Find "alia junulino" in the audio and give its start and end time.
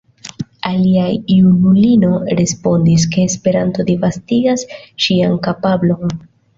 0.69-2.09